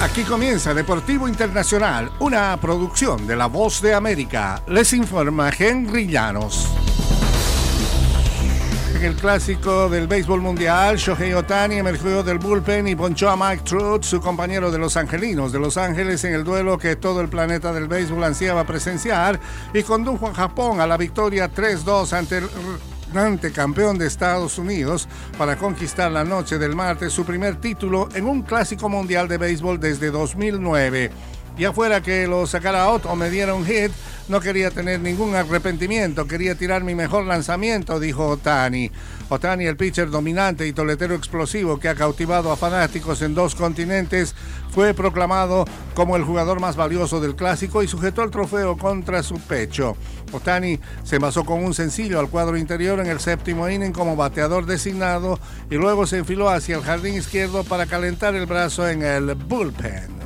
[0.00, 4.62] Aquí comienza Deportivo Internacional, una producción de La Voz de América.
[4.68, 6.68] Les informa Henry Llanos.
[8.94, 13.64] En el clásico del béisbol mundial, Shohei Otani emergió del bullpen y ponchó a Mike
[13.64, 17.28] Trout, su compañero de los Angelinos de Los Ángeles, en el duelo que todo el
[17.28, 19.40] planeta del béisbol ansiaba presenciar
[19.74, 22.48] y condujo a Japón a la victoria 3-2 ante el
[23.52, 28.42] campeón de Estados Unidos para conquistar la noche del martes su primer título en un
[28.42, 31.37] clásico mundial de béisbol desde 2009.
[31.58, 33.90] Y afuera que lo sacara out o me diera un hit,
[34.28, 38.92] no quería tener ningún arrepentimiento, quería tirar mi mejor lanzamiento, dijo Otani.
[39.28, 44.36] Otani, el pitcher dominante y toletero explosivo que ha cautivado a fanáticos en dos continentes,
[44.70, 49.40] fue proclamado como el jugador más valioso del clásico y sujetó el trofeo contra su
[49.40, 49.96] pecho.
[50.32, 54.64] Otani se basó con un sencillo al cuadro interior en el séptimo inning como bateador
[54.64, 59.34] designado y luego se enfiló hacia el jardín izquierdo para calentar el brazo en el
[59.34, 60.17] bullpen.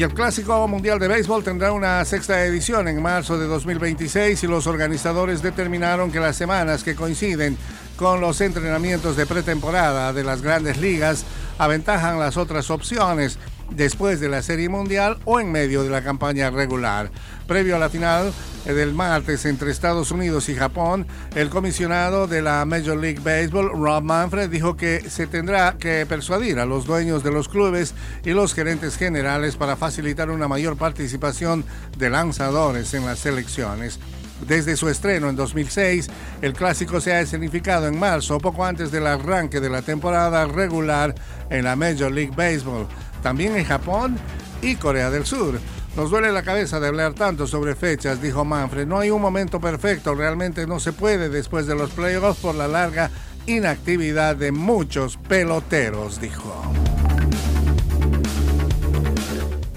[0.00, 4.46] Y el Clásico Mundial de Béisbol tendrá una sexta edición en marzo de 2026 y
[4.46, 7.58] los organizadores determinaron que las semanas que coinciden
[7.96, 11.26] con los entrenamientos de pretemporada de las grandes ligas
[11.58, 13.38] aventajan las otras opciones
[13.70, 17.10] después de la Serie Mundial o en medio de la campaña regular.
[17.46, 18.32] Previo a la final
[18.66, 23.70] eh, del martes entre Estados Unidos y Japón, el comisionado de la Major League Baseball,
[23.70, 28.30] Rob Manfred, dijo que se tendrá que persuadir a los dueños de los clubes y
[28.30, 31.64] los gerentes generales para facilitar una mayor participación
[31.96, 33.98] de lanzadores en las selecciones.
[34.46, 36.08] Desde su estreno en 2006,
[36.42, 41.14] el clásico se ha escenificado en marzo, poco antes del arranque de la temporada regular
[41.50, 42.86] en la Major League Baseball
[43.22, 44.16] también en Japón
[44.62, 45.60] y Corea del Sur.
[45.96, 48.86] Nos duele la cabeza de hablar tanto sobre fechas, dijo Manfred.
[48.86, 52.68] No hay un momento perfecto, realmente no se puede después de los playoffs por la
[52.68, 53.10] larga
[53.46, 56.79] inactividad de muchos peloteros, dijo.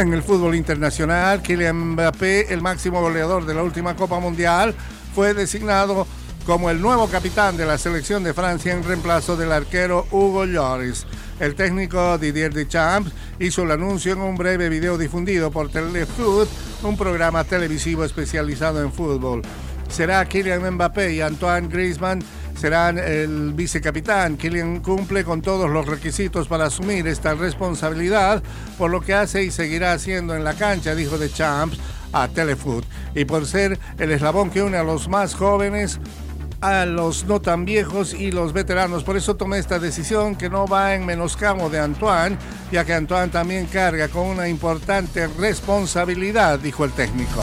[0.00, 4.74] En el fútbol internacional, Kylian Mbappé, el máximo goleador de la última Copa Mundial,
[5.14, 6.06] fue designado
[6.46, 11.04] como el nuevo capitán de la selección de Francia en reemplazo del arquero Hugo Lloris.
[11.38, 16.48] El técnico Didier Deschamps hizo el anuncio en un breve video difundido por Telefoot,
[16.82, 19.42] un programa televisivo especializado en fútbol.
[19.90, 22.24] Será Kylian Mbappé y Antoine Griezmann
[22.60, 24.36] serán el vicecapitán.
[24.36, 28.42] Kylian cumple con todos los requisitos para asumir esta responsabilidad,
[28.76, 31.78] por lo que hace y seguirá haciendo en la cancha, dijo Deschamps
[32.12, 32.84] a Telefoot.
[33.14, 35.98] Y por ser el eslabón que une a los más jóvenes,
[36.60, 39.04] a los no tan viejos y los veteranos.
[39.04, 42.36] Por eso tomé esta decisión que no va en menoscabo de Antoine,
[42.70, 47.42] ya que Antoine también carga con una importante responsabilidad, dijo el técnico.